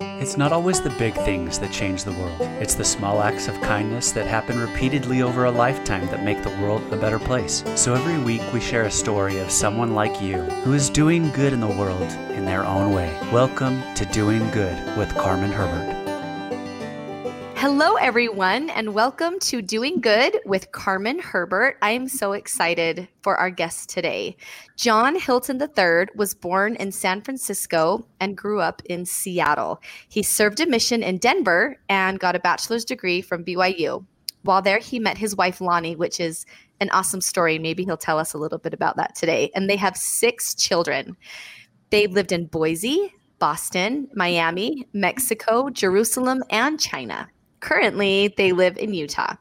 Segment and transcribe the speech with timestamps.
[0.00, 2.40] It's not always the big things that change the world.
[2.60, 6.56] It's the small acts of kindness that happen repeatedly over a lifetime that make the
[6.62, 7.64] world a better place.
[7.74, 11.52] So every week we share a story of someone like you who is doing good
[11.52, 13.12] in the world in their own way.
[13.32, 15.97] Welcome to Doing Good with Carmen Herbert.
[17.60, 21.76] Hello, everyone, and welcome to Doing Good with Carmen Herbert.
[21.82, 24.36] I am so excited for our guest today.
[24.76, 29.82] John Hilton III was born in San Francisco and grew up in Seattle.
[30.08, 34.06] He served a mission in Denver and got a bachelor's degree from BYU.
[34.42, 36.46] While there, he met his wife, Lani, which is
[36.78, 37.58] an awesome story.
[37.58, 39.50] Maybe he'll tell us a little bit about that today.
[39.56, 41.16] And they have six children.
[41.90, 47.28] They've lived in Boise, Boston, Miami, Mexico, Jerusalem, and China.
[47.60, 49.34] Currently, they live in Utah.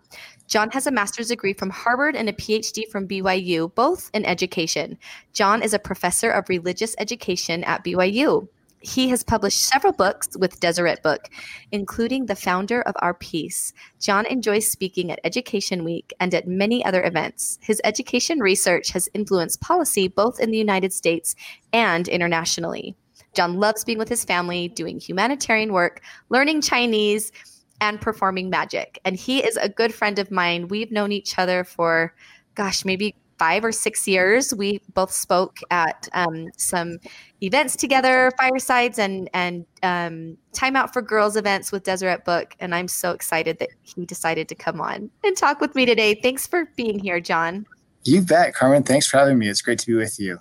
[0.47, 4.97] John has a master's degree from Harvard and a PhD from BYU, both in education.
[5.33, 8.47] John is a professor of religious education at BYU.
[8.79, 11.29] He has published several books with Deseret Book,
[11.71, 13.73] including the founder of Our Peace.
[13.99, 17.57] John enjoys speaking at Education Week and at many other events.
[17.61, 21.35] His education research has influenced policy both in the United States
[21.73, 22.95] and internationally.
[23.33, 27.31] John loves being with his family, doing humanitarian work, learning Chinese,
[27.81, 28.99] and performing magic.
[29.05, 30.67] And he is a good friend of mine.
[30.67, 32.13] We've known each other for,
[32.55, 34.53] gosh, maybe five or six years.
[34.53, 36.97] We both spoke at um, some
[37.41, 42.55] events together, firesides and and um, time out for girls events with Deseret Book.
[42.59, 46.15] And I'm so excited that he decided to come on and talk with me today.
[46.15, 47.65] Thanks for being here, John.
[48.03, 48.83] You bet, Carmen.
[48.83, 49.49] Thanks for having me.
[49.49, 50.39] It's great to be with you.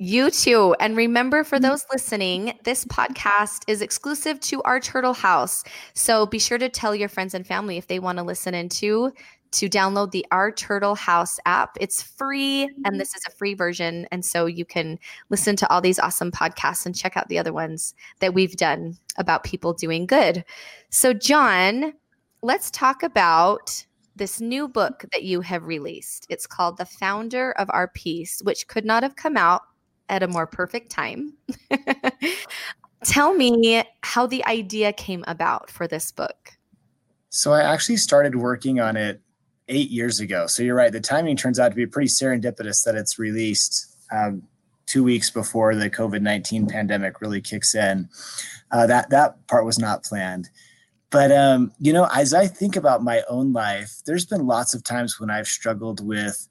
[0.00, 0.76] You too.
[0.78, 1.70] And remember, for mm-hmm.
[1.70, 5.64] those listening, this podcast is exclusive to our Turtle House.
[5.94, 9.12] So be sure to tell your friends and family if they want to listen into
[9.50, 11.76] to download the Our Turtle House app.
[11.80, 12.98] It's free, and mm-hmm.
[12.98, 14.06] this is a free version.
[14.12, 17.52] And so you can listen to all these awesome podcasts and check out the other
[17.52, 20.44] ones that we've done about people doing good.
[20.90, 21.94] So, John,
[22.42, 26.26] let's talk about this new book that you have released.
[26.28, 29.62] It's called The Founder of Our Peace, which could not have come out
[30.08, 31.34] at a more perfect time.
[33.04, 36.52] Tell me how the idea came about for this book.
[37.30, 39.20] So, I actually started working on it
[39.68, 40.46] eight years ago.
[40.46, 40.92] So, you're right.
[40.92, 44.42] The timing turns out to be pretty serendipitous that it's released um,
[44.86, 48.08] two weeks before the COVID 19 pandemic really kicks in.
[48.70, 50.48] Uh, that, that part was not planned.
[51.10, 54.84] But, um, you know, as I think about my own life, there's been lots of
[54.84, 56.48] times when I've struggled with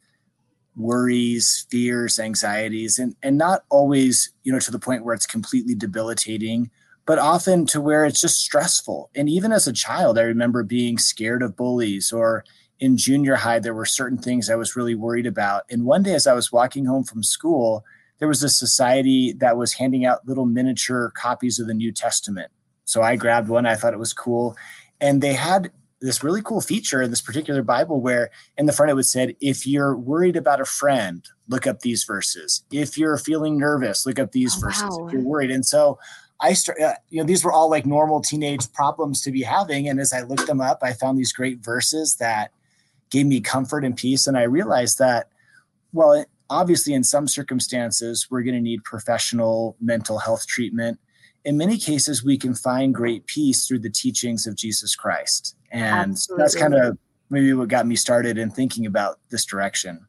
[0.77, 5.75] worries, fears, anxieties, and and not always, you know, to the point where it's completely
[5.75, 6.69] debilitating,
[7.05, 9.09] but often to where it's just stressful.
[9.15, 12.45] And even as a child, I remember being scared of bullies or
[12.79, 15.63] in junior high, there were certain things I was really worried about.
[15.69, 17.83] And one day, as I was walking home from school,
[18.19, 22.51] there was a society that was handing out little miniature copies of the New Testament.
[22.85, 23.65] So I grabbed one.
[23.65, 24.55] I thought it was cool.
[25.01, 25.71] And they had
[26.01, 29.35] this really cool feature in this particular Bible where in the front it was said,
[29.41, 32.63] if you're worried about a friend, look up these verses.
[32.71, 34.83] If you're feeling nervous, look up these oh, verses.
[34.83, 35.07] Wow.
[35.07, 35.51] If you're worried.
[35.51, 35.97] And so
[36.39, 39.89] I start, uh, you know, these were all like normal teenage problems to be having.
[39.89, 42.51] And as I looked them up, I found these great verses that
[43.09, 44.27] gave me comfort and peace.
[44.27, 45.29] And I realized that,
[45.93, 50.99] well, obviously in some circumstances, we're going to need professional mental health treatment
[51.47, 55.55] in many cases, we can find great peace through the teachings of Jesus Christ.
[55.71, 56.43] And Absolutely.
[56.43, 56.97] that's kind of
[57.29, 60.05] maybe what got me started in thinking about this direction.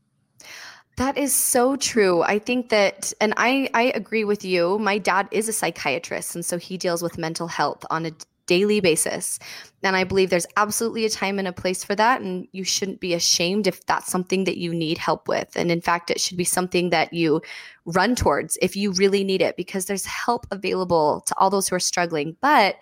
[0.97, 2.23] That is so true.
[2.23, 4.81] I think that, and I, I agree with you.
[4.81, 8.11] My dad is a psychiatrist, and so he deals with mental health on a
[8.49, 9.39] daily basis.
[9.85, 12.21] And I believe there's absolutely a time and a place for that.
[12.21, 15.55] And you shouldn't be ashamed if that's something that you need help with.
[15.55, 17.41] And in fact, it should be something that you
[17.85, 21.77] run towards if you really need it, because there's help available to all those who
[21.77, 22.37] are struggling.
[22.41, 22.75] But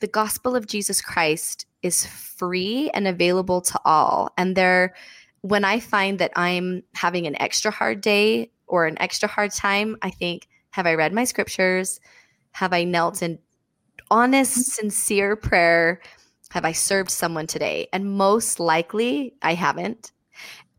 [0.00, 4.32] the gospel of Jesus Christ is free and available to all.
[4.36, 4.94] And there,
[5.42, 9.96] when I find that I'm having an extra hard day or an extra hard time,
[10.02, 12.00] I think, have I read my scriptures?
[12.52, 13.38] Have I knelt and
[14.10, 16.00] honest, sincere prayer
[16.50, 17.88] have I served someone today?
[17.92, 20.12] And most likely, I haven't.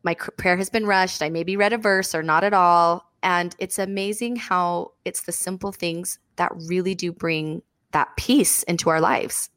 [0.04, 1.22] My prayer has been rushed.
[1.22, 3.12] I maybe read a verse or not at all.
[3.24, 7.62] And it's amazing how it's the simple things that really do bring
[7.92, 9.50] that peace into our lives.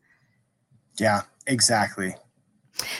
[0.96, 2.16] Yeah, exactly.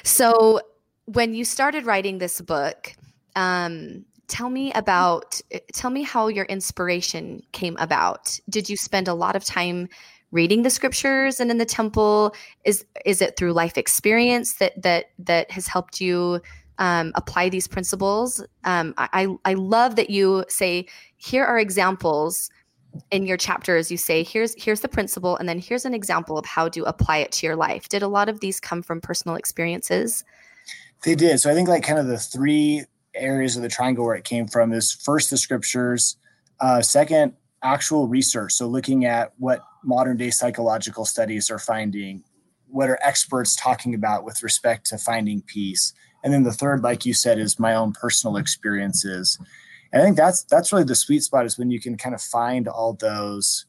[0.05, 0.61] So,
[1.07, 2.95] when you started writing this book,
[3.35, 5.41] um, tell me about
[5.73, 8.39] tell me how your inspiration came about.
[8.49, 9.89] Did you spend a lot of time
[10.31, 12.35] reading the scriptures and in the temple?
[12.65, 16.41] Is is it through life experience that that that has helped you
[16.79, 18.45] um, apply these principles?
[18.65, 20.87] Um, I I love that you say
[21.17, 22.51] here are examples
[23.11, 23.91] in your chapters.
[23.91, 27.19] You say here's here's the principle and then here's an example of how to apply
[27.19, 27.89] it to your life.
[27.89, 30.25] Did a lot of these come from personal experiences?
[31.05, 31.39] They did.
[31.39, 32.85] So i think like kind of the three
[33.15, 36.17] areas of the triangle where it came from is first the scriptures.
[36.61, 38.53] Uh, second actual research.
[38.53, 42.23] So looking at what modern day psychological studies are finding
[42.71, 47.07] what are experts talking about with respect to finding peace and then the third like
[47.07, 49.39] you said is my own personal experiences
[49.93, 52.21] and I think that's that's really the sweet spot is when you can kind of
[52.21, 53.67] find all those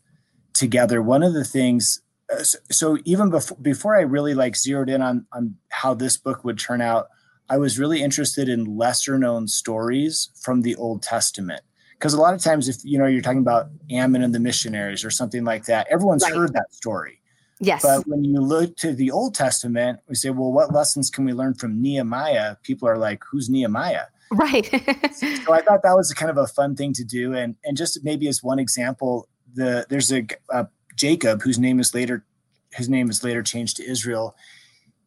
[0.54, 1.02] together.
[1.02, 2.02] One of the things,
[2.32, 6.44] uh, so even before before I really like zeroed in on on how this book
[6.44, 7.08] would turn out,
[7.50, 11.62] I was really interested in lesser known stories from the Old Testament.
[12.00, 15.04] Because a lot of times, if you know you're talking about Ammon and the missionaries
[15.04, 16.34] or something like that, everyone's right.
[16.34, 17.20] heard that story.
[17.60, 17.82] Yes.
[17.82, 21.34] But when you look to the Old Testament, we say, well, what lessons can we
[21.34, 22.56] learn from Nehemiah?
[22.64, 24.06] People are like, who's Nehemiah?
[24.32, 24.66] Right.
[25.14, 28.04] so I thought that was kind of a fun thing to do, and and just
[28.04, 32.24] maybe as one example, the there's a, a Jacob whose name is later
[32.74, 34.36] his name is later changed to Israel.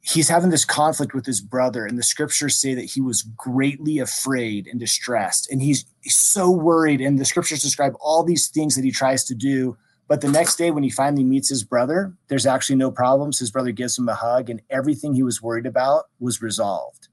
[0.04, 4.00] He's having this conflict with his brother, and the scriptures say that he was greatly
[4.00, 7.00] afraid and distressed, and he's, so worried.
[7.00, 9.76] And the scriptures describe all these things that he tries to do.
[10.08, 13.38] But the next day, when he finally meets his brother, there's actually no problems.
[13.38, 17.06] His brother gives him a hug, and everything he was worried about was resolved.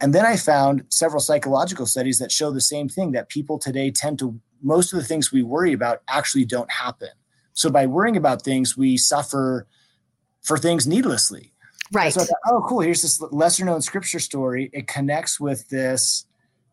[0.00, 3.90] And then I found several psychological studies that show the same thing that people today
[3.90, 7.10] tend to, most of the things we worry about actually don't happen.
[7.52, 9.68] So by worrying about things, we suffer
[10.40, 11.53] for things needlessly.
[11.92, 12.12] Right.
[12.12, 12.80] So thought, oh, cool.
[12.80, 14.70] Here's this lesser known scripture story.
[14.72, 16.26] It connects with this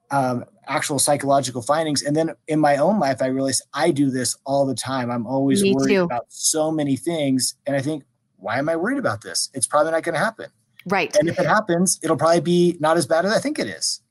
[0.10, 2.02] um, actual psychological findings.
[2.04, 5.10] And then in my own life, I realized I do this all the time.
[5.10, 6.04] I'm always Me worried too.
[6.04, 7.56] about so many things.
[7.66, 8.04] And I think,
[8.38, 9.50] why am I worried about this?
[9.54, 10.48] It's probably not going to happen.
[10.86, 11.16] Right.
[11.16, 14.02] And if it happens, it'll probably be not as bad as I think it is.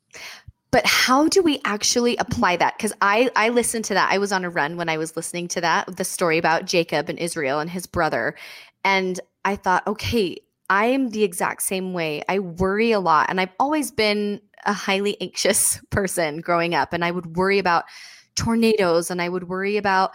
[0.71, 2.77] But how do we actually apply that?
[2.77, 4.13] Because I I listened to that.
[4.13, 7.09] I was on a run when I was listening to that, the story about Jacob
[7.09, 8.37] and Israel and his brother.
[8.85, 10.37] And I thought, okay,
[10.71, 12.23] I am the exact same way.
[12.29, 13.29] I worry a lot.
[13.29, 16.93] And I've always been a highly anxious person growing up.
[16.93, 17.85] And I would worry about
[18.37, 20.13] tornadoes and I would worry about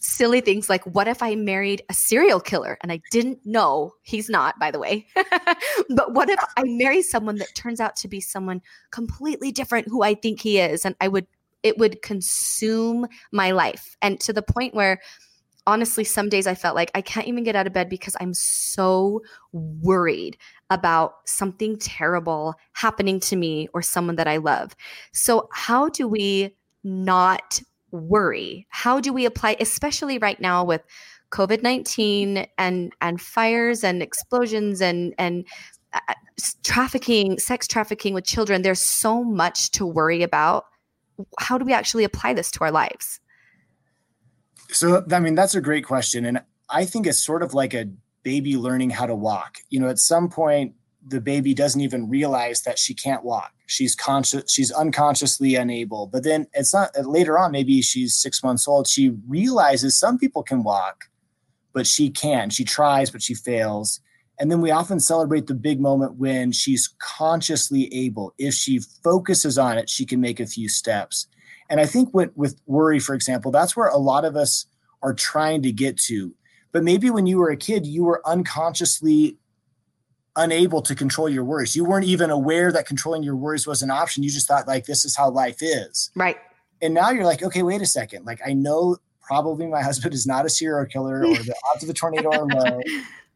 [0.00, 4.28] silly things like what if I married a serial killer and I didn't know he's
[4.28, 5.06] not, by the way.
[5.90, 10.02] but what if I marry someone that turns out to be someone completely different who
[10.02, 10.84] I think he is?
[10.84, 11.26] And I would,
[11.62, 13.96] it would consume my life.
[14.00, 15.00] And to the point where,
[15.68, 18.32] honestly, some days I felt like I can't even get out of bed because I'm
[18.32, 19.20] so
[19.52, 20.38] worried
[20.70, 24.74] about something terrible happening to me or someone that I love.
[25.12, 27.60] So, how do we not
[27.90, 28.66] worry?
[28.70, 30.82] How do we apply, especially right now with
[31.32, 35.46] COVID nineteen and and fires and explosions and and
[35.92, 36.14] uh,
[36.64, 38.62] trafficking, sex trafficking with children?
[38.62, 40.64] There's so much to worry about.
[41.38, 43.20] How do we actually apply this to our lives?
[44.70, 47.88] So, I mean, that's a great question, and I think it's sort of like a
[48.22, 49.58] baby learning how to walk.
[49.70, 50.74] You know, at some point,
[51.06, 53.52] the baby doesn't even realize that she can't walk.
[53.66, 56.06] She's conscious, she's unconsciously unable.
[56.06, 58.86] But then it's not uh, later on, maybe she's six months old.
[58.86, 61.04] She realizes some people can walk,
[61.72, 62.50] but she can.
[62.50, 64.00] She tries, but she fails.
[64.40, 68.34] And then we often celebrate the big moment when she's consciously able.
[68.38, 71.26] If she focuses on it, she can make a few steps.
[71.70, 74.66] And I think with, with worry, for example, that's where a lot of us
[75.02, 76.34] are trying to get to.
[76.72, 79.36] But maybe when you were a kid, you were unconsciously
[80.36, 81.74] unable to control your worries.
[81.74, 84.22] You weren't even aware that controlling your worries was an option.
[84.22, 86.10] You just thought like this is how life is.
[86.14, 86.36] Right.
[86.80, 88.24] And now you're like, okay, wait a second.
[88.24, 91.90] Like I know probably my husband is not a serial killer or the odds of
[91.90, 92.80] a tornado are low.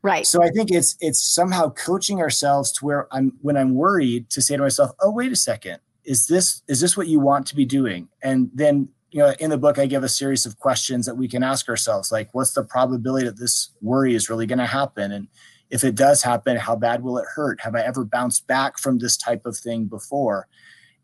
[0.02, 0.26] Right.
[0.26, 4.42] So I think it's it's somehow coaching ourselves to where I'm when I'm worried to
[4.42, 7.56] say to myself, oh wait a second, is this is this what you want to
[7.56, 8.08] be doing?
[8.22, 11.28] And then you know in the book I give a series of questions that we
[11.28, 15.12] can ask ourselves like what's the probability that this worry is really going to happen
[15.12, 15.28] and
[15.72, 17.62] if it does happen, how bad will it hurt?
[17.62, 20.46] Have I ever bounced back from this type of thing before?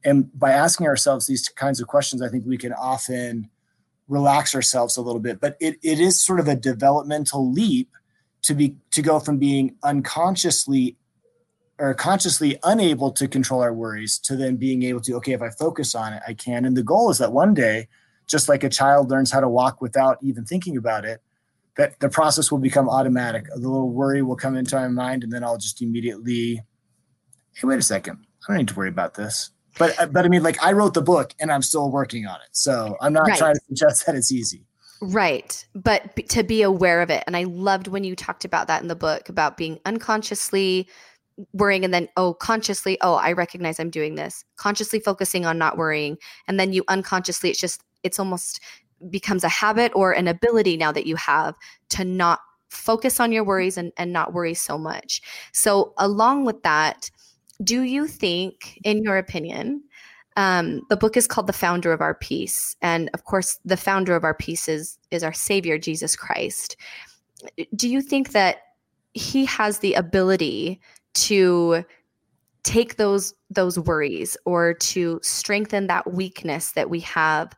[0.04, 3.48] And by asking ourselves these kinds of questions, I think we can often
[4.08, 5.40] relax ourselves a little bit.
[5.40, 7.88] But it, it is sort of a developmental leap
[8.42, 10.96] to be to go from being unconsciously
[11.78, 15.50] or consciously unable to control our worries to then being able to, okay, if I
[15.50, 16.64] focus on it, I can.
[16.64, 17.88] And the goal is that one day,
[18.26, 21.23] just like a child learns how to walk without even thinking about it,
[21.76, 23.47] that the process will become automatic.
[23.54, 26.61] A little worry will come into my mind, and then I'll just immediately,
[27.54, 29.50] hey, wait a second, I don't need to worry about this.
[29.78, 32.37] But uh, but I mean, like I wrote the book, and I'm still working on
[32.37, 33.38] it, so I'm not right.
[33.38, 34.66] trying to suggest that it's easy.
[35.00, 35.64] Right.
[35.75, 37.23] But b- to be aware of it.
[37.26, 40.88] And I loved when you talked about that in the book about being unconsciously
[41.52, 45.76] worrying and then, oh, consciously, oh, I recognize I'm doing this, consciously focusing on not
[45.76, 46.18] worrying.
[46.47, 48.61] And then you unconsciously, it's just, it's almost
[49.11, 51.54] becomes a habit or an ability now that you have
[51.90, 55.23] to not focus on your worries and, and not worry so much.
[55.52, 57.11] So, along with that,
[57.62, 59.83] do you think, in your opinion,
[60.37, 62.76] um, the book is called The Founder of Our Peace.
[62.80, 66.76] And of course, the founder of our peace is, is our Savior, Jesus Christ.
[67.75, 68.59] Do you think that
[69.14, 70.80] he has the ability
[71.26, 71.84] to
[72.62, 77.54] take those those worries or to strengthen that weakness that we have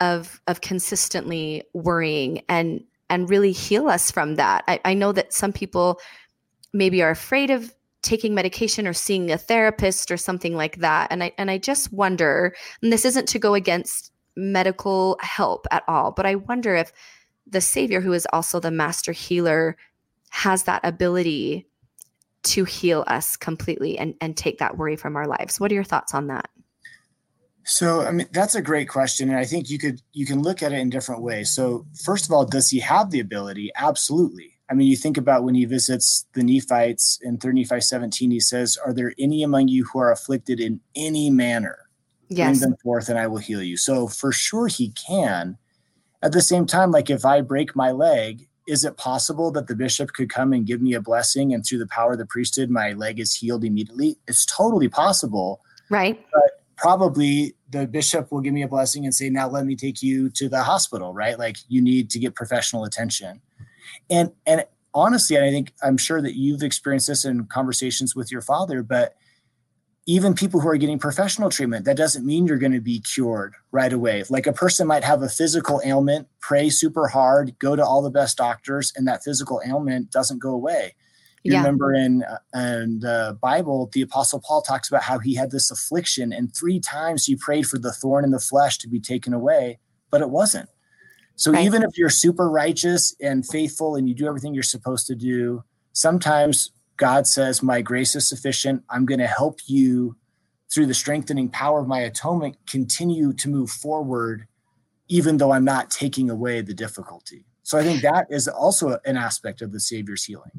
[0.00, 4.64] of of consistently worrying and and really heal us from that.
[4.68, 6.00] I, I know that some people
[6.72, 11.08] maybe are afraid of taking medication or seeing a therapist or something like that.
[11.10, 15.82] And I and I just wonder, and this isn't to go against medical help at
[15.86, 16.92] all, but I wonder if
[17.46, 19.76] the Savior, who is also the master healer,
[20.30, 21.66] has that ability
[22.42, 25.60] to heal us completely and, and take that worry from our lives.
[25.60, 26.48] What are your thoughts on that?
[27.64, 30.62] So, I mean, that's a great question, and I think you could you can look
[30.62, 31.50] at it in different ways.
[31.50, 33.70] So, first of all, does he have the ability?
[33.76, 34.58] Absolutely.
[34.70, 38.38] I mean, you think about when he visits the Nephites in 3 Nephi 17, he
[38.38, 41.90] says, Are there any among you who are afflicted in any manner?
[42.28, 42.60] Yes.
[42.60, 43.76] Bring them forth and I will heal you.
[43.76, 45.58] So, for sure, he can.
[46.22, 49.74] At the same time, like if I break my leg, is it possible that the
[49.74, 52.70] bishop could come and give me a blessing and through the power of the priesthood,
[52.70, 54.16] my leg is healed immediately?
[54.28, 55.60] It's totally possible.
[55.88, 56.24] Right.
[56.32, 60.04] But probably the bishop will give me a blessing and say, now let me take
[60.04, 61.36] you to the hospital, right?
[61.36, 63.40] Like you need to get professional attention.
[64.08, 68.40] And and honestly, I think I'm sure that you've experienced this in conversations with your
[68.40, 69.16] father, but
[70.06, 73.54] even people who are getting professional treatment, that doesn't mean you're going to be cured
[73.70, 74.24] right away.
[74.30, 78.10] Like a person might have a physical ailment, pray super hard, go to all the
[78.10, 80.94] best doctors, and that physical ailment doesn't go away.
[81.44, 81.58] You yeah.
[81.58, 85.70] remember in, uh, in the Bible, the Apostle Paul talks about how he had this
[85.70, 89.32] affliction, and three times he prayed for the thorn in the flesh to be taken
[89.32, 89.78] away,
[90.10, 90.68] but it wasn't.
[91.36, 91.64] So right.
[91.64, 95.64] even if you're super righteous and faithful and you do everything you're supposed to do,
[95.92, 98.84] sometimes God says, My grace is sufficient.
[98.90, 100.16] I'm going to help you
[100.70, 104.46] through the strengthening power of my atonement continue to move forward,
[105.08, 107.46] even though I'm not taking away the difficulty.
[107.62, 110.50] So I think that is also an aspect of the Savior's healing.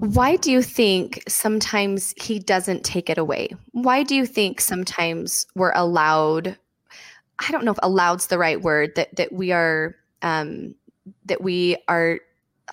[0.00, 3.48] Why do you think sometimes he doesn't take it away?
[3.72, 6.58] Why do you think sometimes we're allowed?
[7.38, 8.96] I don't know if "allowed's" the right word.
[8.96, 10.74] That that we are um,
[11.24, 12.20] that we are.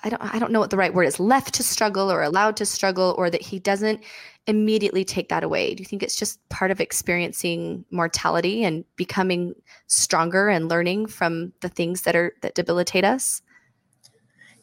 [0.04, 0.34] I don't.
[0.34, 1.18] I don't know what the right word is.
[1.18, 4.02] Left to struggle or allowed to struggle, or that he doesn't
[4.46, 5.74] immediately take that away.
[5.74, 9.54] Do you think it's just part of experiencing mortality and becoming
[9.86, 13.42] stronger and learning from the things that are that debilitate us?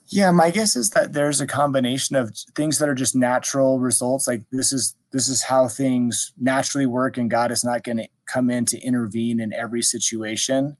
[0.07, 4.27] Yeah, my guess is that there's a combination of things that are just natural results.
[4.27, 8.07] Like this is this is how things naturally work, and God is not going to
[8.25, 10.77] come in to intervene in every situation.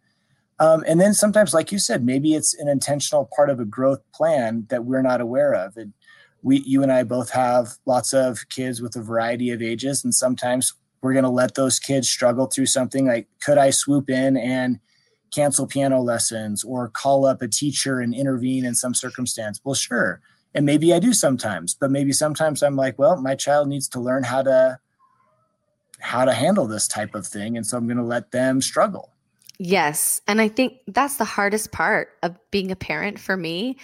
[0.59, 3.99] Um, and then sometimes, like you said, maybe it's an intentional part of a growth
[4.13, 5.75] plan that we're not aware of.
[5.75, 5.93] And
[6.43, 10.13] we, you and I, both have lots of kids with a variety of ages, and
[10.13, 13.07] sometimes we're going to let those kids struggle through something.
[13.07, 14.79] Like, could I swoop in and
[15.31, 19.59] cancel piano lessons or call up a teacher and intervene in some circumstance?
[19.63, 20.21] Well, sure.
[20.53, 23.99] And maybe I do sometimes, but maybe sometimes I'm like, well, my child needs to
[23.99, 24.79] learn how to
[25.99, 27.57] how to handle this type of thing.
[27.57, 29.14] And so I'm going to let them struggle.
[29.57, 30.21] Yes.
[30.27, 33.77] And I think that's the hardest part of being a parent for me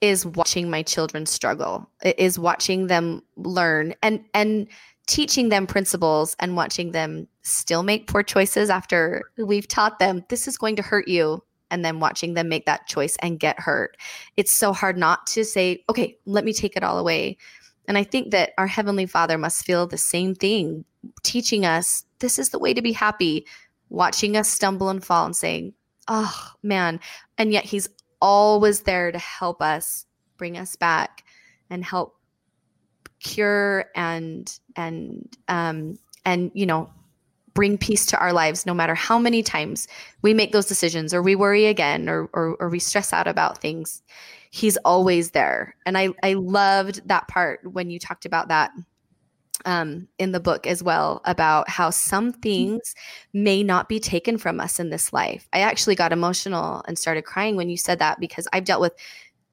[0.00, 1.88] is watching my children struggle.
[2.02, 4.68] It is watching them learn and and
[5.06, 10.48] teaching them principles and watching them still make poor choices after we've taught them this
[10.48, 13.96] is going to hurt you and then watching them make that choice and get hurt.
[14.36, 17.36] It's so hard not to say, okay, let me take it all away.
[17.86, 20.84] And I think that our Heavenly Father must feel the same thing,
[21.22, 23.46] teaching us this is the way to be happy,
[23.88, 25.74] watching us stumble and fall and saying,
[26.08, 27.00] oh man.
[27.38, 27.88] And yet He's
[28.20, 31.24] always there to help us bring us back
[31.70, 32.16] and help
[33.20, 36.90] cure and and um and you know
[37.54, 39.88] bring peace to our lives no matter how many times
[40.22, 43.58] we make those decisions or we worry again or, or, or we stress out about
[43.58, 44.02] things
[44.50, 48.72] he's always there and i i loved that part when you talked about that
[49.64, 52.94] um, in the book as well about how some things
[53.32, 55.48] may not be taken from us in this life.
[55.52, 58.94] I actually got emotional and started crying when you said that because I've dealt with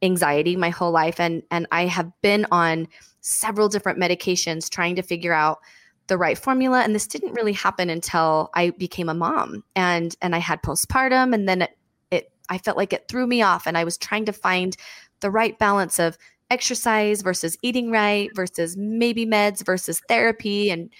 [0.02, 2.88] anxiety my whole life and and I have been on
[3.22, 5.60] several different medications trying to figure out
[6.08, 10.36] the right formula and this didn't really happen until I became a mom and and
[10.36, 11.78] I had postpartum and then it,
[12.10, 14.76] it I felt like it threw me off and I was trying to find
[15.20, 16.18] the right balance of
[16.52, 20.92] exercise versus eating right versus maybe meds versus therapy and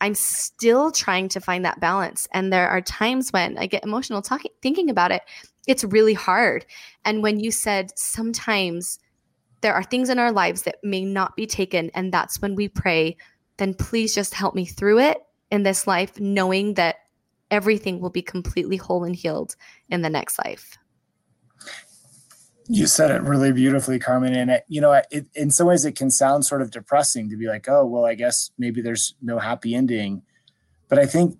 [0.00, 2.26] I'm still trying to find that balance.
[2.32, 5.22] And there are times when I get emotional talking, thinking about it.
[5.66, 6.64] It's really hard.
[7.04, 8.98] And when you said sometimes
[9.60, 12.66] there are things in our lives that may not be taken, and that's when we
[12.66, 13.16] pray,
[13.58, 15.18] then please just help me through it
[15.50, 16.96] in this life, knowing that
[17.50, 19.54] everything will be completely whole and healed
[19.90, 20.78] in the next life.
[22.72, 24.32] You said it really beautifully, Carmen.
[24.32, 27.36] And it, you know, it, in some ways, it can sound sort of depressing to
[27.36, 30.22] be like, "Oh, well, I guess maybe there's no happy ending."
[30.88, 31.36] But I think,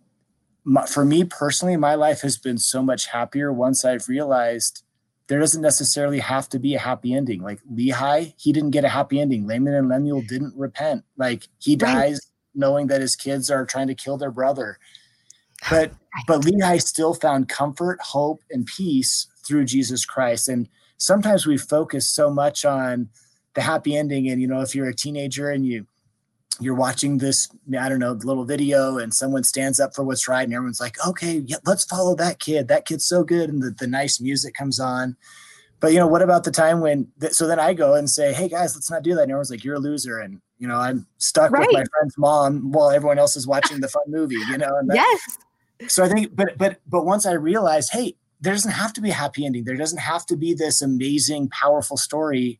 [0.64, 4.82] my, for me personally, my life has been so much happier once I've realized
[5.28, 7.42] there doesn't necessarily have to be a happy ending.
[7.42, 9.46] Like Lehi, he didn't get a happy ending.
[9.46, 11.04] Laman and Lemuel didn't repent.
[11.16, 12.20] Like he dies right.
[12.56, 14.78] knowing that his kids are trying to kill their brother.
[15.70, 15.92] But
[16.26, 20.48] but Lehi still found comfort, hope, and peace through Jesus Christ.
[20.48, 20.68] And
[21.00, 23.08] sometimes we focus so much on
[23.54, 24.28] the happy ending.
[24.28, 25.86] And you know, if you're a teenager and you
[26.60, 30.42] you're watching this, I don't know, little video, and someone stands up for what's right,
[30.42, 32.68] and everyone's like, okay, yeah, let's follow that kid.
[32.68, 35.16] That kid's so good, and the, the nice music comes on.
[35.80, 37.08] But you know, what about the time when?
[37.18, 39.50] Th- so then I go and say, "Hey guys, let's not do that." And everyone's
[39.50, 41.66] like, "You're a loser," and you know, I'm stuck right.
[41.66, 44.34] with my friend's mom while everyone else is watching the fun movie.
[44.50, 45.38] You know, and that, yes,
[45.88, 49.10] so I think, but but but once I realized, hey, there doesn't have to be
[49.10, 49.64] a happy ending.
[49.64, 52.58] There doesn't have to be this amazing, powerful story.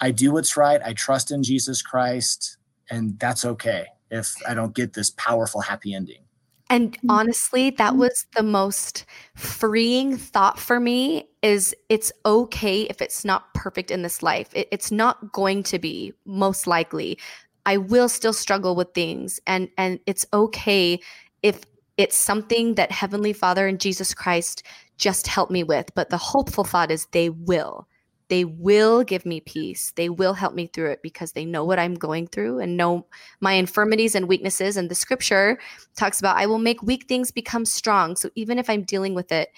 [0.00, 0.80] I do what's right.
[0.84, 2.56] I trust in Jesus Christ,
[2.90, 6.22] and that's okay if I don't get this powerful happy ending.
[6.70, 7.10] And mm-hmm.
[7.10, 8.00] honestly, that mm-hmm.
[8.00, 9.04] was the most
[9.34, 14.48] freeing thought for me is it's okay if it's not perfect in this life.
[14.54, 17.18] It, it's not going to be most likely.
[17.66, 21.00] I will still struggle with things and and it's okay
[21.42, 21.60] if
[21.98, 24.62] it's something that Heavenly Father and Jesus Christ
[24.96, 25.90] just help me with.
[25.94, 27.86] But the hopeful thought is they will.
[28.28, 29.92] They will give me peace.
[29.96, 33.06] They will help me through it because they know what I'm going through and know
[33.40, 34.76] my infirmities and weaknesses.
[34.76, 35.58] And the scripture
[35.96, 38.16] talks about, I will make weak things become strong.
[38.16, 39.48] So even if I'm dealing with it,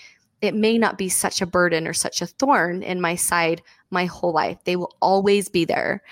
[0.41, 4.07] it may not be such a burden or such a thorn in my side my
[4.07, 4.59] whole life.
[4.65, 6.03] They will always be there.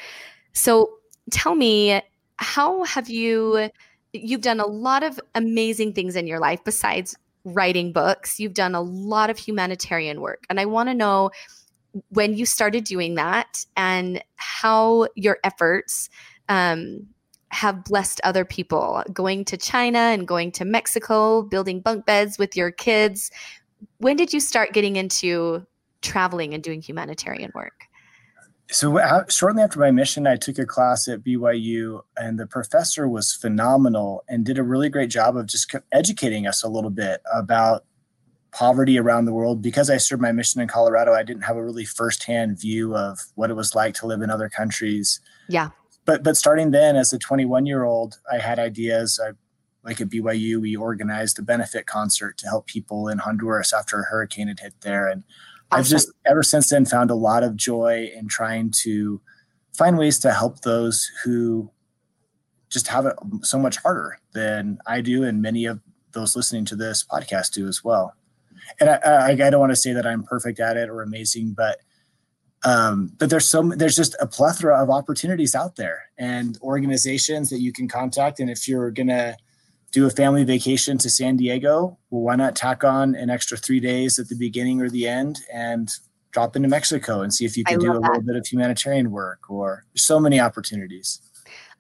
[0.53, 0.91] So
[1.31, 2.03] tell me,
[2.37, 3.71] how have you
[4.13, 8.41] you've done a lot of amazing things in your life besides writing books.
[8.41, 10.45] You've done a lot of humanitarian work.
[10.51, 11.31] And I want to know
[12.11, 16.09] when you started doing that and how your efforts
[16.49, 17.07] um,
[17.51, 22.57] have blessed other people going to China and going to Mexico, building bunk beds with
[22.57, 23.31] your kids.
[23.99, 25.67] When did you start getting into
[26.03, 27.88] traveling and doing humanitarian work?
[28.71, 33.33] So shortly after my mission, I took a class at BYU, and the professor was
[33.33, 37.85] phenomenal and did a really great job of just educating us a little bit about
[38.53, 39.63] poverty around the world.
[39.63, 43.21] Because I served my mission in Colorado, I didn't have a really firsthand view of
[43.37, 45.21] what it was like to live in other countries.
[45.49, 45.71] Yeah.
[46.05, 49.19] But but starting then, as a 21 year old, I had ideas.
[49.23, 49.33] I,
[49.83, 54.05] like at BYU, we organized a benefit concert to help people in Honduras after a
[54.05, 55.25] hurricane had hit there, and.
[55.71, 59.21] I've just ever since then found a lot of joy in trying to
[59.77, 61.71] find ways to help those who
[62.71, 65.81] just have it so much harder than I do, and many of
[66.13, 68.15] those listening to this podcast do as well.
[68.81, 71.55] And I, I, I don't want to say that I'm perfect at it or amazing,
[71.57, 71.79] but
[72.65, 77.61] um, but there's so there's just a plethora of opportunities out there and organizations that
[77.61, 78.41] you can contact.
[78.41, 79.37] And if you're gonna
[79.91, 83.81] do a family vacation to San Diego, well, why not tack on an extra three
[83.81, 85.91] days at the beginning or the end and
[86.31, 88.01] drop into Mexico and see if you can do a that.
[88.01, 91.23] little bit of humanitarian work or so many opportunities.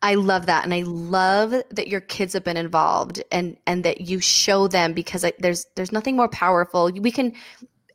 [0.00, 4.02] I love that, and I love that your kids have been involved, and and that
[4.02, 6.90] you show them because I, there's there's nothing more powerful.
[6.92, 7.34] We can,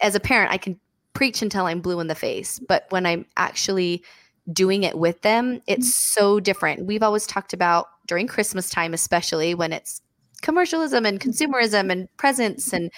[0.02, 0.78] as a parent, I can
[1.14, 4.04] preach until I'm blue in the face, but when I'm actually
[4.52, 6.22] doing it with them, it's mm-hmm.
[6.22, 6.86] so different.
[6.86, 10.00] We've always talked about during Christmas time, especially when it's
[10.44, 12.72] commercialism and consumerism and presents.
[12.72, 12.92] And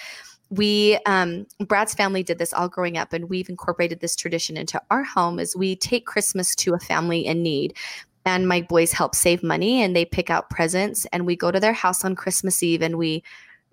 [0.50, 4.82] we um, brad's family did this all growing up and we've incorporated this tradition into
[4.92, 7.78] our home is we take christmas to a family in need.
[8.26, 11.62] And my boys help save money and they pick out presents and we go to
[11.62, 13.24] their house on christmas eve and we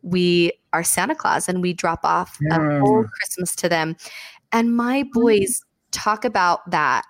[0.02, 3.96] we are santa claus and we drop off a whole christmas to them.
[4.52, 7.02] And my boys talk about that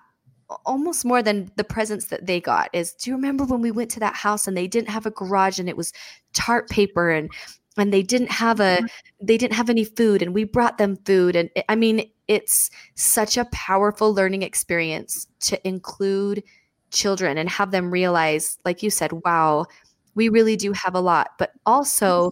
[0.65, 3.91] almost more than the presents that they got is do you remember when we went
[3.91, 5.93] to that house and they didn't have a garage and it was
[6.33, 7.31] tar paper and
[7.75, 8.85] and they didn't have a mm-hmm.
[9.25, 11.35] they didn't have any food and we brought them food?
[11.35, 16.43] And i mean it's such a powerful learning experience to include
[16.91, 19.65] children and have them realize like you said wow
[20.15, 21.31] we really do have a lot.
[21.37, 22.31] But also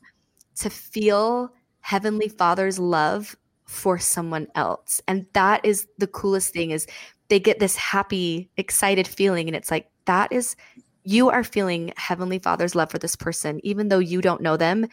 [0.58, 5.02] to feel heavenly father's love for someone else.
[5.08, 6.88] And that is the coolest thing is
[7.32, 9.48] they get this happy, excited feeling.
[9.48, 10.58] And it's like, that is
[11.06, 14.86] you are feeling Heavenly Father's love for this person, even though you don't know them,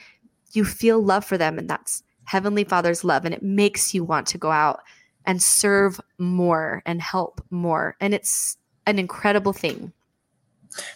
[0.53, 1.59] you feel love for them.
[1.59, 3.25] And that's Heavenly Father's love.
[3.25, 4.83] And it makes you want to go out
[5.27, 7.97] and serve more and help more.
[8.01, 9.93] And it's an incredible thing.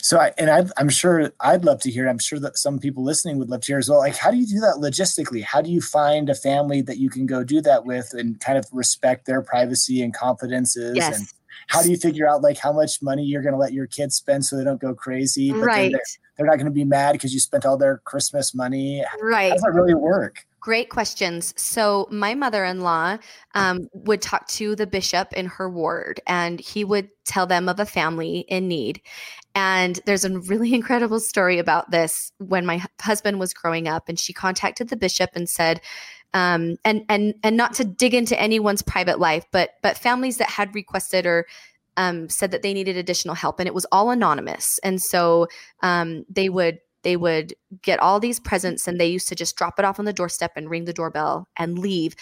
[0.01, 2.09] So, I, and I, I'm sure I'd love to hear.
[2.09, 3.99] I'm sure that some people listening would love to hear as well.
[3.99, 5.43] Like, how do you do that logistically?
[5.43, 8.59] How do you find a family that you can go do that with and kind
[8.59, 10.97] of respect their privacy and confidences?
[10.97, 11.19] Yes.
[11.19, 11.29] And
[11.69, 14.17] how do you figure out like how much money you're going to let your kids
[14.17, 15.53] spend so they don't go crazy?
[15.53, 15.93] But right.
[15.93, 16.01] They're,
[16.37, 19.05] they're not going to be mad because you spent all their Christmas money.
[19.21, 19.49] Right.
[19.49, 20.45] How does that really work?
[20.63, 21.53] Great questions.
[21.61, 23.19] So, my mother in law
[23.57, 27.81] um, would talk to the bishop in her ward, and he would tell them of
[27.81, 29.03] a family in need.
[29.57, 34.17] And there's a really incredible story about this when my husband was growing up, and
[34.17, 35.81] she contacted the bishop and said,
[36.33, 40.49] um, and and and not to dig into anyone's private life, but but families that
[40.49, 41.45] had requested or
[41.97, 45.49] um, said that they needed additional help, and it was all anonymous, and so
[45.83, 49.79] um, they would they would get all these presents and they used to just drop
[49.79, 52.15] it off on the doorstep and ring the doorbell and leave.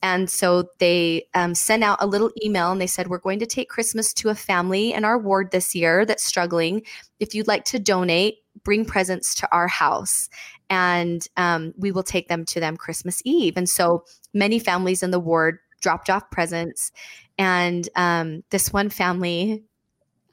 [0.00, 3.46] And so they um, sent out a little email and they said we're going to
[3.46, 6.82] take christmas to a family in our ward this year that's struggling.
[7.18, 10.28] If you'd like to donate bring presents to our house.
[10.70, 13.56] And um, we will take them to them christmas eve.
[13.56, 16.92] And so many families in the ward dropped off presents.
[17.38, 19.64] And um, this one family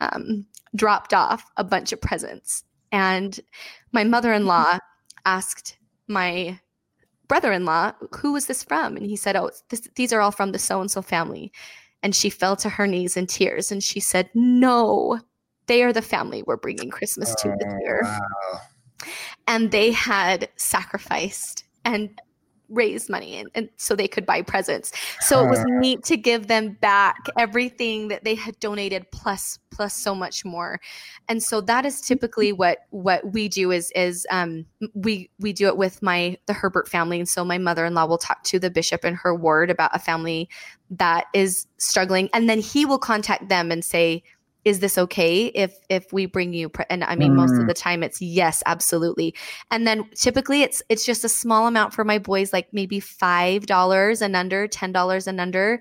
[0.01, 3.39] um, dropped off a bunch of presents and
[3.91, 4.79] my mother in law
[5.25, 6.59] asked my
[7.27, 8.97] brother in law, who was this from?
[8.97, 11.51] And he said, Oh, this, these are all from the so and so family.
[12.03, 15.19] And she fell to her knees in tears and she said, No,
[15.67, 18.01] they are the family we're bringing Christmas to this oh, year.
[18.03, 18.61] Wow.
[19.47, 22.19] And they had sacrificed and
[22.69, 24.91] raise money and, and, so they could buy presents.
[25.21, 29.93] So it was neat to give them back everything that they had donated plus plus
[29.93, 30.79] so much more.
[31.27, 35.67] And so that is typically what what we do is is um we we do
[35.67, 37.19] it with my the Herbert family.
[37.19, 40.49] And so my mother-in-law will talk to the bishop in her ward about a family
[40.89, 44.23] that is struggling and then he will contact them and say
[44.65, 46.85] is this okay if if we bring you pre-?
[46.89, 47.35] and i mean mm.
[47.35, 47.67] most of mm.
[47.67, 49.33] the time it's yes absolutely
[49.71, 53.67] and then typically it's it's just a small amount for my boys like maybe five
[53.67, 55.79] dollars and under ten dollars and under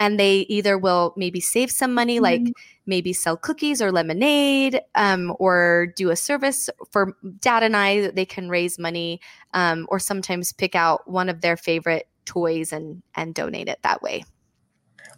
[0.00, 2.52] and they either will maybe save some money like mm.
[2.86, 8.16] maybe sell cookies or lemonade um, or do a service for dad and i that
[8.16, 9.20] they can raise money
[9.52, 14.02] um, or sometimes pick out one of their favorite toys and and donate it that
[14.02, 14.24] way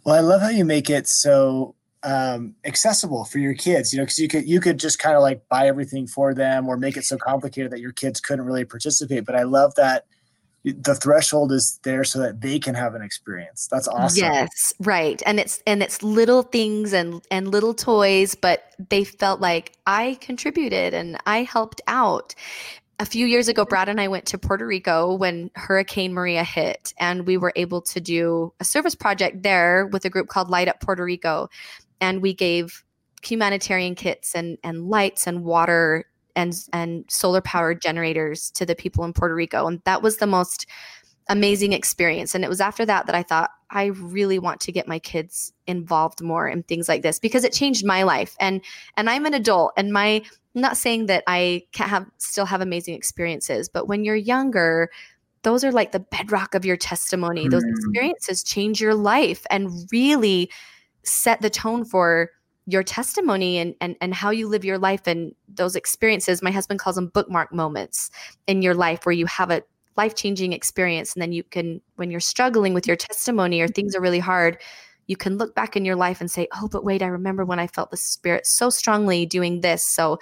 [0.03, 1.73] well i love how you make it so
[2.07, 5.21] um, accessible for your kids, you know, because you could you could just kind of
[5.21, 8.63] like buy everything for them or make it so complicated that your kids couldn't really
[8.63, 9.25] participate.
[9.25, 10.05] But I love that
[10.63, 13.67] the threshold is there so that they can have an experience.
[13.69, 14.23] That's awesome.
[14.23, 15.21] Yes, right.
[15.25, 20.17] And it's and it's little things and and little toys, but they felt like I
[20.21, 22.35] contributed and I helped out.
[22.99, 26.95] A few years ago, Brad and I went to Puerto Rico when Hurricane Maria hit,
[26.97, 30.67] and we were able to do a service project there with a group called Light
[30.67, 31.47] Up Puerto Rico
[32.01, 32.83] and we gave
[33.23, 36.05] humanitarian kits and and lights and water
[36.35, 39.67] and and solar powered generators to the people in Puerto Rico.
[39.67, 40.67] And that was the most
[41.29, 42.35] amazing experience.
[42.35, 45.51] And it was after that that I thought I really want to get my kids
[45.65, 48.35] involved more in things like this because it changed my life.
[48.39, 48.61] And
[48.95, 50.21] and I'm an adult and my
[50.55, 54.89] I'm not saying that I can't have still have amazing experiences but when you're younger
[55.43, 57.47] those are like the bedrock of your testimony.
[57.47, 57.69] Those mm.
[57.69, 60.49] experiences change your life and really
[61.07, 62.29] set the tone for
[62.65, 66.43] your testimony and, and and how you live your life and those experiences.
[66.43, 68.11] My husband calls them bookmark moments
[68.45, 69.63] in your life where you have a
[69.97, 74.01] life-changing experience and then you can when you're struggling with your testimony or things are
[74.01, 74.57] really hard
[75.07, 77.59] you can look back in your life and say oh but wait i remember when
[77.59, 80.19] i felt the spirit so strongly doing this so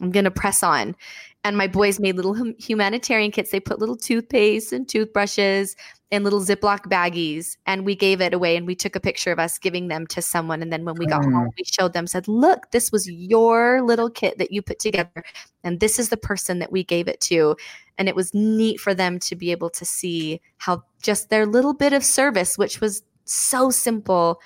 [0.00, 0.96] i'm going to press on
[1.44, 5.76] and my boys made little humanitarian kits they put little toothpaste and toothbrushes
[6.12, 9.38] in little Ziploc baggies and we gave it away and we took a picture of
[9.38, 10.60] us giving them to someone.
[10.60, 11.32] And then when we got mm.
[11.32, 15.24] home, we showed them, said, Look, this was your little kit that you put together.
[15.64, 17.56] And this is the person that we gave it to.
[17.96, 21.72] And it was neat for them to be able to see how just their little
[21.72, 24.38] bit of service, which was so simple,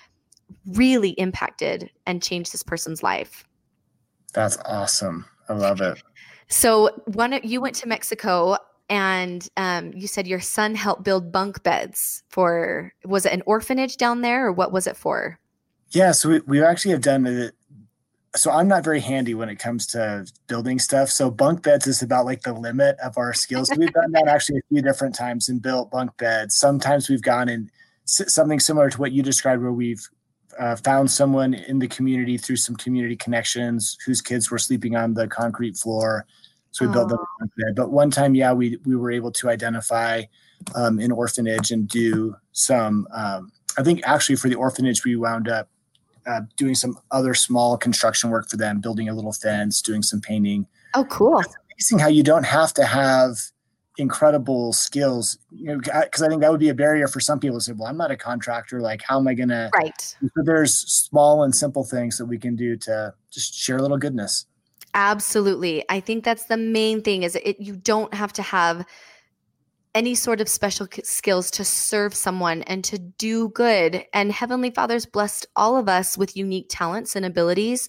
[0.66, 3.44] really impacted and changed this person's life.
[4.34, 5.24] That's awesome.
[5.48, 6.00] I love it.
[6.48, 8.56] So one you went to Mexico
[8.88, 13.96] and um, you said your son helped build bunk beds for was it an orphanage
[13.96, 15.38] down there or what was it for?
[15.90, 17.54] Yeah so we, we actually have done it
[18.34, 22.02] so i'm not very handy when it comes to building stuff so bunk beds is
[22.02, 25.48] about like the limit of our skills we've done that actually a few different times
[25.48, 26.54] and built bunk beds.
[26.56, 27.70] Sometimes we've gone in
[28.04, 30.08] something similar to what you described where we've
[30.58, 35.14] uh, found someone in the community through some community connections whose kids were sleeping on
[35.14, 36.26] the concrete floor.
[36.70, 37.18] So we built them
[37.56, 37.74] bed.
[37.74, 40.24] But one time, yeah, we we were able to identify
[40.74, 43.08] um, an orphanage and do some.
[43.14, 45.70] Um, I think actually for the orphanage, we wound up
[46.26, 50.20] uh, doing some other small construction work for them, building a little fence, doing some
[50.20, 50.66] painting.
[50.94, 51.40] Oh, cool!
[51.40, 53.38] It's amazing how you don't have to have
[53.98, 57.56] incredible skills you know because i think that would be a barrier for some people
[57.56, 60.16] to say well i'm not a contractor like how am i gonna right.
[60.20, 63.98] So there's small and simple things that we can do to just share a little
[63.98, 64.46] goodness.
[64.94, 65.84] Absolutely.
[65.88, 68.86] I think that's the main thing is it you don't have to have
[69.94, 74.04] any sort of special skills to serve someone and to do good.
[74.12, 77.88] And heavenly father's blessed all of us with unique talents and abilities.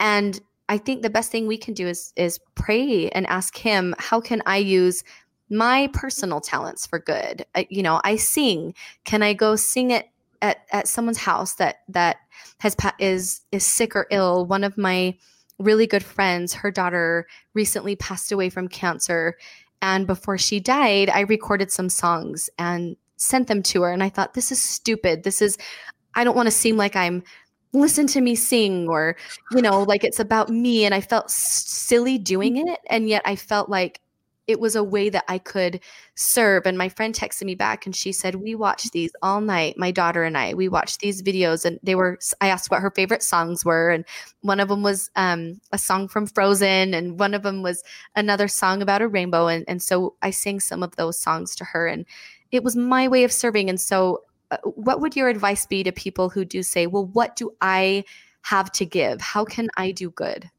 [0.00, 3.94] And I think the best thing we can do is is pray and ask him,
[3.98, 5.04] how can I use
[5.50, 7.44] my personal talents for good.
[7.54, 8.74] I, you know, I sing.
[9.04, 10.08] Can I go sing it
[10.42, 12.16] at, at someone's house that that
[12.58, 14.46] has is is sick or ill?
[14.46, 15.16] One of my
[15.58, 19.36] really good friends, her daughter recently passed away from cancer,
[19.82, 23.92] and before she died, I recorded some songs and sent them to her.
[23.92, 25.22] And I thought, this is stupid.
[25.22, 25.58] This is
[26.14, 27.22] I don't want to seem like I'm
[27.74, 29.16] listen to me sing or
[29.50, 32.68] you know like it's about me and i felt silly doing mm-hmm.
[32.68, 34.00] it and yet i felt like
[34.46, 35.80] it was a way that I could
[36.14, 36.66] serve.
[36.66, 39.90] And my friend texted me back and she said, We watched these all night, my
[39.90, 40.54] daughter and I.
[40.54, 43.90] We watched these videos and they were, I asked what her favorite songs were.
[43.90, 44.04] And
[44.42, 47.82] one of them was um, a song from Frozen and one of them was
[48.16, 49.46] another song about a rainbow.
[49.46, 52.04] And, and so I sang some of those songs to her and
[52.52, 53.68] it was my way of serving.
[53.68, 57.34] And so, uh, what would your advice be to people who do say, Well, what
[57.34, 58.04] do I
[58.42, 59.22] have to give?
[59.22, 60.50] How can I do good?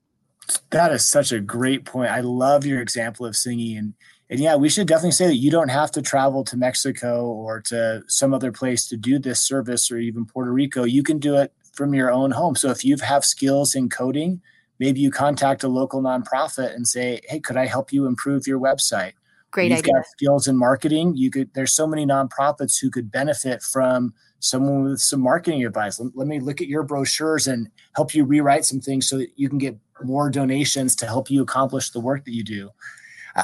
[0.71, 2.11] That is such a great point.
[2.11, 3.93] I love your example of singing and
[4.29, 7.61] and yeah, we should definitely say that you don't have to travel to Mexico or
[7.61, 10.83] to some other place to do this service or even Puerto Rico.
[10.83, 12.55] You can do it from your own home.
[12.55, 14.41] So if you have skills in coding,
[14.79, 18.59] maybe you contact a local nonprofit and say, "Hey, could I help you improve your
[18.59, 19.13] website?"
[19.51, 19.93] Great You've idea.
[19.93, 21.15] got skills in marketing.
[21.15, 21.53] You could.
[21.53, 25.99] There's so many nonprofits who could benefit from someone with some marketing advice.
[25.99, 29.29] Let, let me look at your brochures and help you rewrite some things so that
[29.35, 32.69] you can get more donations to help you accomplish the work that you do.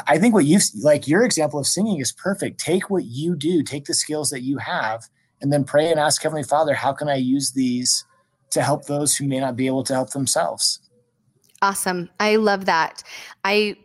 [0.07, 2.59] I think what you've like your example of singing is perfect.
[2.59, 5.09] Take what you do, take the skills that you have,
[5.41, 8.05] and then pray and ask Heavenly Father, how can I use these
[8.51, 10.79] to help those who may not be able to help themselves?
[11.61, 12.09] Awesome.
[12.19, 13.03] I love that.
[13.43, 13.75] I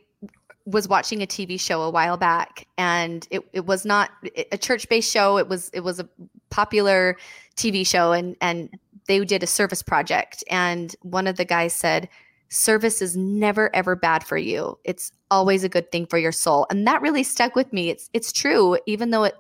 [0.65, 4.11] was watching a TV show a while back and it, it was not
[4.53, 5.39] a church-based show.
[5.39, 6.09] It was it was a
[6.57, 7.19] popular
[7.55, 8.71] TV show and and
[9.09, 12.09] they did a service project and one of the guys said
[12.49, 14.79] service is never ever bad for you.
[14.85, 16.67] It's always a good thing for your soul.
[16.71, 17.91] And that really stuck with me.
[17.91, 19.35] It's it's true even though it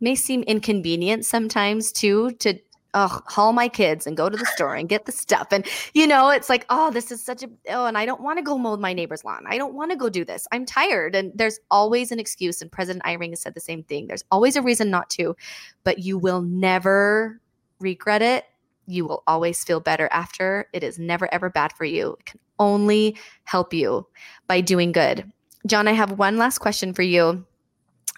[0.00, 2.54] may seem inconvenient sometimes too to
[2.94, 5.48] oh, haul my kids and go to the store and get the stuff.
[5.50, 8.38] And you know, it's like, oh, this is such a oh, and I don't want
[8.38, 9.44] to go mow my neighbor's lawn.
[9.46, 10.46] I don't want to go do this.
[10.52, 11.14] I'm tired.
[11.14, 12.60] And there's always an excuse.
[12.62, 14.06] And President Eyring has said the same thing.
[14.06, 15.36] There's always a reason not to,
[15.84, 17.40] but you will never
[17.78, 18.44] regret it.
[18.86, 20.68] You will always feel better after.
[20.72, 22.16] It is never ever bad for you.
[22.18, 24.06] It can only help you
[24.46, 25.30] by doing good.
[25.66, 27.44] John, I have one last question for you.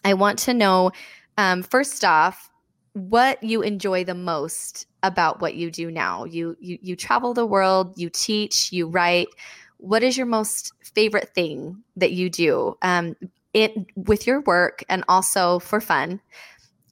[0.04, 0.92] I want to know,
[1.38, 2.50] um, first off,
[2.94, 6.24] what you enjoy the most about what you do now.
[6.24, 9.28] You you you travel the world, you teach, you write.
[9.78, 13.16] What is your most favorite thing that you do um,
[13.52, 16.20] it with your work and also for fun?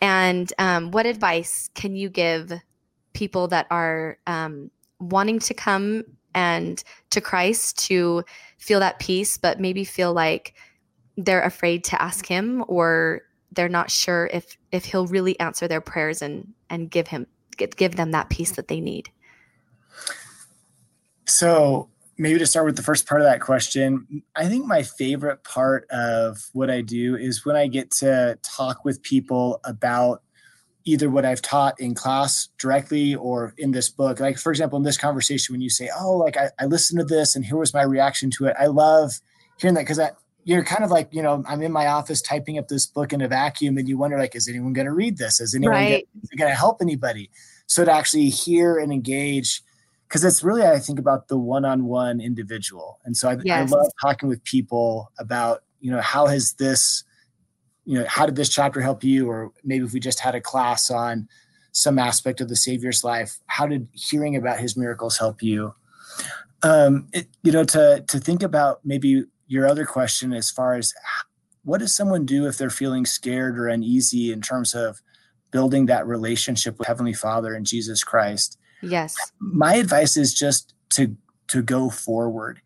[0.01, 2.53] And um, what advice can you give
[3.13, 8.25] people that are um, wanting to come and to Christ to
[8.59, 10.55] feel that peace, but maybe feel like
[11.17, 15.81] they're afraid to ask Him or they're not sure if if he'll really answer their
[15.81, 19.11] prayers and and give him give them that peace that they need.
[21.27, 25.43] So maybe to start with the first part of that question i think my favorite
[25.43, 30.23] part of what i do is when i get to talk with people about
[30.85, 34.21] either what i've taught in class directly or in this book.
[34.21, 37.07] Like for example in this conversation when you say oh like i, I listened to
[37.07, 39.13] this and here was my reaction to it i love
[39.59, 40.11] hearing that because I,
[40.44, 43.20] you're kind of like you know i'm in my office typing up this book in
[43.20, 45.40] a vacuum and you wonder like is anyone going to read this?
[45.40, 46.09] Is anyone right.
[46.37, 47.31] going to help anybody?
[47.66, 49.62] So to actually hear and engage
[50.09, 52.98] because it's really i think about the one-on-one individual.
[53.05, 53.72] And so I, yes.
[53.72, 57.05] I love talking with people about you know how has this
[57.85, 59.29] you know how did this chapter help you?
[59.29, 61.29] Or maybe if we just had a class on
[61.72, 65.74] some aspect of the savior's life how did hearing about his miracles help you?
[66.62, 70.95] Um it, you know to to think about maybe your other question as far as
[71.65, 75.03] what does someone do if they're feeling scared or uneasy in terms of
[75.51, 78.59] building that relationship with Heavenly Father and Jesus Christ?
[78.81, 79.17] Yes.
[79.41, 81.17] My advice is just to
[81.49, 82.61] to go forward.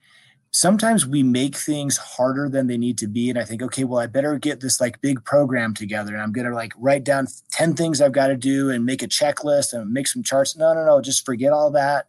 [0.51, 3.31] Sometimes we make things harder than they need to be.
[3.31, 6.13] And I think, okay, well, I better get this like big program together.
[6.13, 9.09] And I'm gonna like write down 10 things I've got to do and make a
[9.09, 10.55] checklist and make some charts.
[10.55, 12.09] No, no, no, just forget all that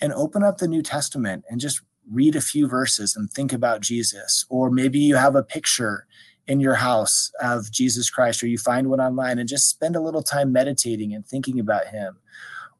[0.00, 3.80] and open up the New Testament and just read a few verses and think about
[3.80, 4.44] Jesus.
[4.48, 6.06] Or maybe you have a picture
[6.46, 10.00] in your house of Jesus Christ, or you find one online and just spend a
[10.00, 12.18] little time meditating and thinking about him.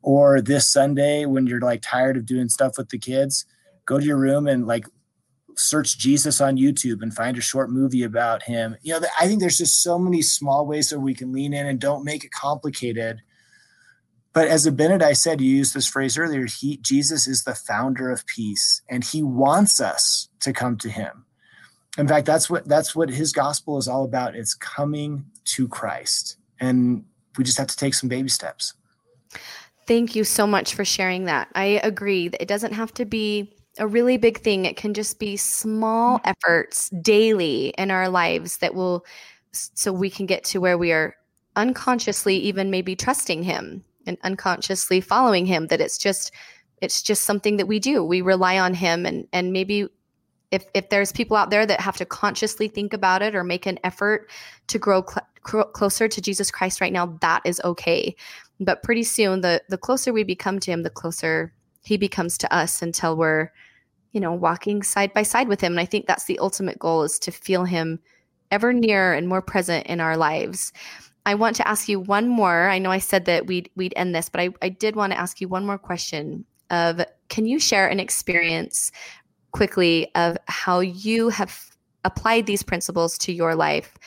[0.03, 3.45] Or this Sunday, when you're like tired of doing stuff with the kids,
[3.85, 4.87] go to your room and like
[5.57, 8.77] search Jesus on YouTube and find a short movie about him.
[8.83, 11.67] You know, I think there's just so many small ways that we can lean in
[11.67, 13.21] and don't make it complicated.
[14.37, 17.55] But as a Bennett, I said, you used this phrase earlier, he, Jesus is the
[17.55, 21.25] founder of peace and he wants us to come to him.
[21.97, 24.37] In fact that's what that's what his gospel is all about.
[24.37, 27.03] It's coming to christ and
[27.39, 28.75] we just have to take some baby steps.
[29.87, 31.49] Thank you so much for sharing that.
[31.55, 34.67] I agree that it doesn't have to be a really big thing.
[34.67, 36.29] It can just be small mm-hmm.
[36.29, 39.07] efforts daily in our lives that will
[39.53, 41.17] so we can get to where we are
[41.57, 46.33] unconsciously even maybe trusting him and unconsciously following him that it's just
[46.83, 49.89] it's just something that we do we rely on him and and maybe
[50.51, 53.67] if if there's people out there that have to consciously think about it or make
[53.67, 54.31] an effort
[54.69, 55.05] to grow
[55.47, 58.15] cl- closer to Jesus Christ right now, that is okay.
[58.61, 62.55] But pretty soon, the the closer we become to Him, the closer He becomes to
[62.55, 63.51] us until we're,
[64.13, 65.73] you know, walking side by side with Him.
[65.73, 68.01] And I think that's the ultimate goal: is to feel Him
[68.51, 70.73] ever nearer and more present in our lives.
[71.27, 72.69] I want to ask you one more.
[72.71, 75.19] I know I said that we'd we'd end this, but I, I did want to
[75.19, 78.93] ask you one more question of can you share an experience
[79.51, 81.61] quickly of how you have
[82.05, 83.99] applied these principles to your life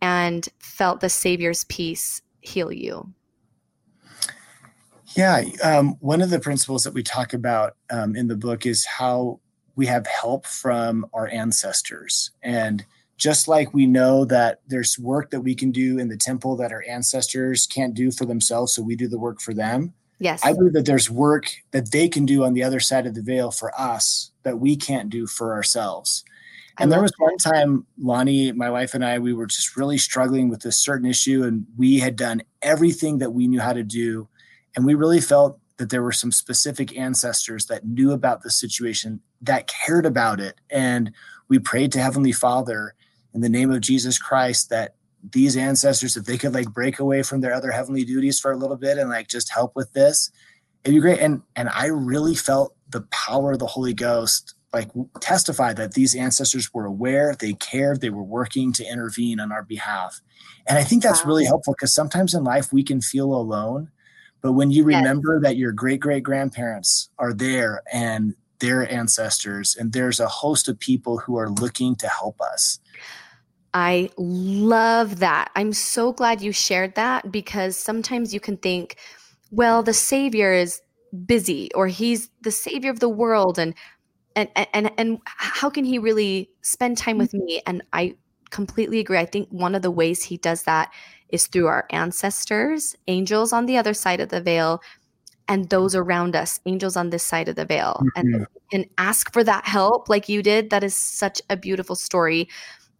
[0.00, 3.12] and felt the Savior's peace heal you?
[5.14, 8.86] Yeah, um, one of the principles that we talk about um, in the book is
[8.86, 9.40] how
[9.76, 12.30] we have help from our ancestors.
[12.42, 16.56] And just like we know that there's work that we can do in the temple
[16.56, 20.44] that our ancestors can't do for themselves, so we do the work for them, Yes.
[20.44, 23.22] I believe that there's work that they can do on the other side of the
[23.22, 26.22] veil for us that we can't do for ourselves.
[26.78, 30.48] And there was one time, Lani, my wife, and I, we were just really struggling
[30.48, 34.28] with this certain issue, and we had done everything that we knew how to do.
[34.76, 39.20] And we really felt that there were some specific ancestors that knew about the situation,
[39.40, 40.54] that cared about it.
[40.70, 41.12] And
[41.48, 42.94] we prayed to Heavenly Father
[43.34, 44.94] in the name of Jesus Christ that
[45.30, 48.56] these ancestors if they could like break away from their other heavenly duties for a
[48.56, 50.30] little bit and like just help with this
[50.84, 54.90] it'd be great and and i really felt the power of the holy ghost like
[55.20, 59.62] testify that these ancestors were aware they cared they were working to intervene on our
[59.62, 60.20] behalf
[60.66, 61.28] and i think that's wow.
[61.28, 63.90] really helpful because sometimes in life we can feel alone
[64.40, 65.50] but when you remember yes.
[65.50, 70.78] that your great great grandparents are there and their ancestors and there's a host of
[70.78, 72.80] people who are looking to help us
[73.74, 75.50] I love that.
[75.56, 78.96] I'm so glad you shared that because sometimes you can think,
[79.50, 80.80] well, the savior is
[81.26, 83.74] busy or he's the savior of the world and
[84.34, 87.60] and and and how can he really spend time with me?
[87.66, 88.14] And I
[88.50, 89.18] completely agree.
[89.18, 90.90] I think one of the ways he does that
[91.28, 94.82] is through our ancestors, angels on the other side of the veil,
[95.48, 98.00] and those around us, angels on this side of the veil.
[98.16, 98.34] Mm-hmm.
[98.34, 100.70] And and ask for that help like you did.
[100.70, 102.48] That is such a beautiful story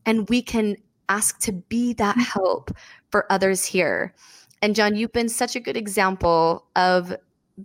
[0.07, 0.77] and we can
[1.09, 2.41] ask to be that mm-hmm.
[2.41, 2.71] help
[3.11, 4.15] for others here.
[4.61, 7.17] And John, you've been such a good example of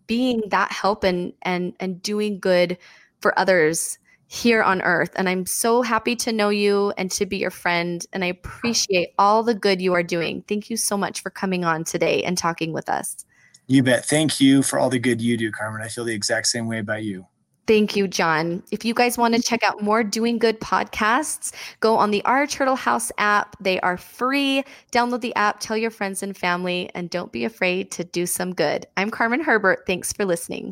[0.07, 2.77] being that help and and and doing good
[3.21, 3.97] for others
[4.27, 5.11] here on earth.
[5.15, 8.05] And I'm so happy to know you and to be your friend.
[8.11, 10.43] And I appreciate all the good you are doing.
[10.47, 13.25] Thank you so much for coming on today and talking with us.
[13.67, 14.05] You bet.
[14.05, 15.81] Thank you for all the good you do, Carmen.
[15.81, 17.25] I feel the exact same way about you.
[17.67, 18.63] Thank you, John.
[18.71, 22.47] If you guys want to check out more Doing Good podcasts, go on the Our
[22.47, 23.57] Turtle House app.
[23.59, 24.63] They are free.
[24.93, 28.53] Download the app, tell your friends and family, and don't be afraid to do some
[28.55, 28.87] good.
[28.95, 29.83] I'm Carmen Herbert.
[29.85, 30.71] Thanks for listening.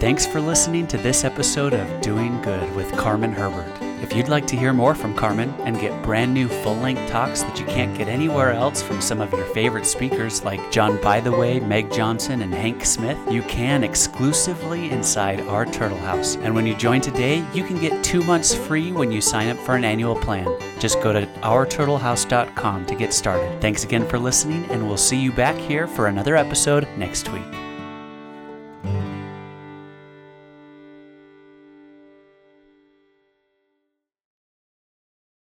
[0.00, 3.83] Thanks for listening to this episode of Doing Good with Carmen Herbert.
[4.04, 7.42] If you'd like to hear more from Carmen and get brand new full length talks
[7.42, 11.66] that you can't get anywhere else from some of your favorite speakers like John Bytheway,
[11.66, 16.36] Meg Johnson, and Hank Smith, you can exclusively inside our Turtle House.
[16.36, 19.56] And when you join today, you can get two months free when you sign up
[19.56, 20.54] for an annual plan.
[20.78, 23.58] Just go to ourturtlehouse.com to get started.
[23.62, 27.63] Thanks again for listening, and we'll see you back here for another episode next week.